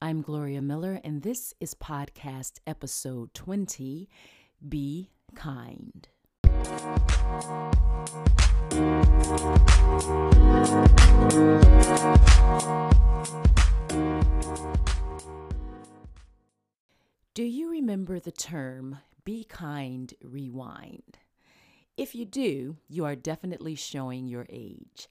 [0.00, 4.08] I'm Gloria Miller, and this is podcast episode 20
[4.68, 6.06] Be Kind.
[17.34, 21.18] Do you remember the term Be Kind Rewind?
[21.96, 25.08] If you do, you are definitely showing your age.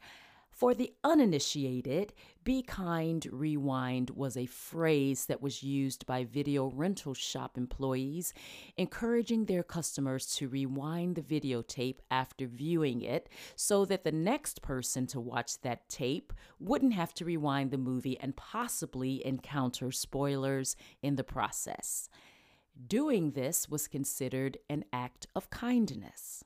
[0.58, 2.14] For the uninitiated,
[2.44, 8.34] Be Kind Rewind was a phrase that was used by video rental shop employees,
[8.76, 15.05] encouraging their customers to rewind the videotape after viewing it so that the next person
[15.05, 21.17] to watch that tape wouldn't have to rewind the movie and possibly encounter spoilers in
[21.17, 22.09] the process.
[22.88, 26.44] Doing this was considered an act of kindness.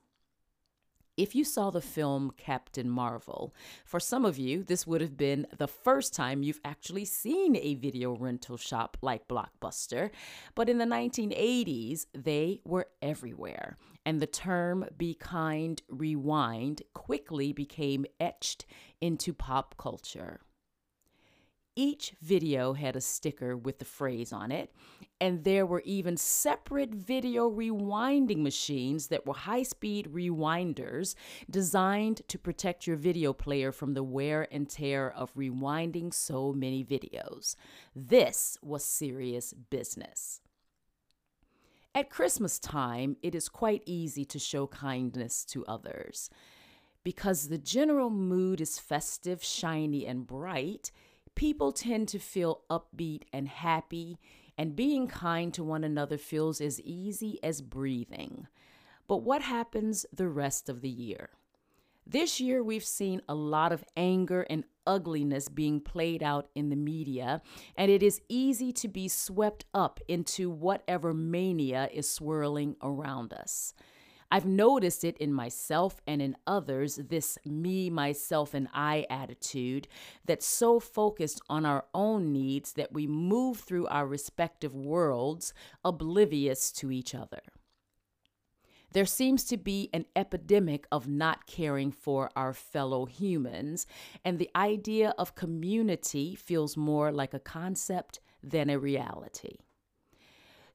[1.18, 5.46] If you saw the film Captain Marvel, for some of you, this would have been
[5.58, 10.08] the first time you've actually seen a video rental shop like Blockbuster.
[10.54, 13.76] But in the 1980s, they were everywhere.
[14.06, 18.64] And the term be kind, rewind quickly became etched
[19.02, 20.40] into pop culture.
[21.74, 24.74] Each video had a sticker with the phrase on it,
[25.18, 31.14] and there were even separate video rewinding machines that were high speed rewinders
[31.48, 36.84] designed to protect your video player from the wear and tear of rewinding so many
[36.84, 37.56] videos.
[37.96, 40.42] This was serious business.
[41.94, 46.28] At Christmas time, it is quite easy to show kindness to others.
[47.04, 50.92] Because the general mood is festive, shiny, and bright,
[51.42, 54.16] people tend to feel upbeat and happy,
[54.56, 58.46] and being kind to one another feels as easy as breathing.
[59.08, 61.30] But what happens the rest of the year?
[62.06, 66.76] This year, we've seen a lot of anger and ugliness being played out in the
[66.76, 67.42] media,
[67.76, 73.74] and it is easy to be swept up into whatever mania is swirling around us.
[74.32, 79.88] I've noticed it in myself and in others, this me, myself, and I attitude
[80.24, 85.52] that's so focused on our own needs that we move through our respective worlds
[85.84, 87.42] oblivious to each other.
[88.92, 93.86] There seems to be an epidemic of not caring for our fellow humans,
[94.24, 99.58] and the idea of community feels more like a concept than a reality.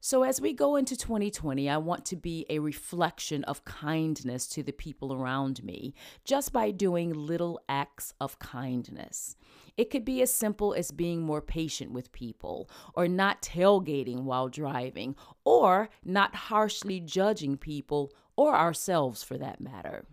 [0.00, 4.62] So, as we go into 2020, I want to be a reflection of kindness to
[4.62, 5.92] the people around me
[6.24, 9.36] just by doing little acts of kindness.
[9.76, 14.48] It could be as simple as being more patient with people, or not tailgating while
[14.48, 20.04] driving, or not harshly judging people or ourselves for that matter.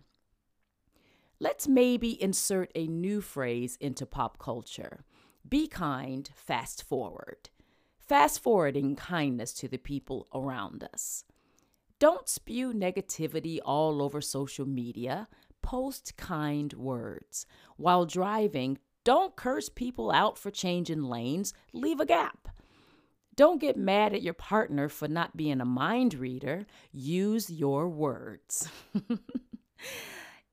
[1.38, 5.04] Let's maybe insert a new phrase into pop culture
[5.48, 7.50] be kind, fast forward
[8.06, 11.24] fast forwarding kindness to the people around us.
[11.98, 15.28] Don't spew negativity all over social media.
[15.62, 17.46] Post kind words.
[17.76, 21.54] While driving, don't curse people out for changing lanes.
[21.72, 22.48] Leave a gap.
[23.34, 26.66] Don't get mad at your partner for not being a mind reader.
[26.92, 28.68] Use your words.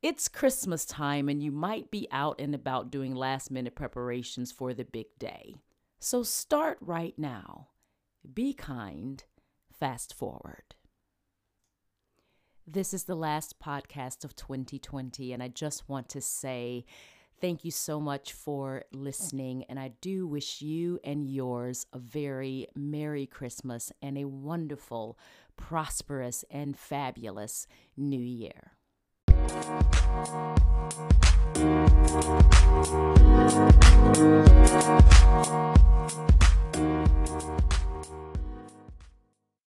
[0.02, 4.74] it's Christmas time, and you might be out and about doing last minute preparations for
[4.74, 5.56] the big day.
[6.04, 7.70] So start right now.
[8.34, 9.24] Be kind.
[9.72, 10.76] Fast forward.
[12.68, 16.84] This is the last podcast of 2020, and I just want to say
[17.40, 19.64] thank you so much for listening.
[19.70, 25.18] And I do wish you and yours a very Merry Christmas and a wonderful,
[25.56, 27.66] prosperous, and fabulous
[27.96, 28.74] New Year.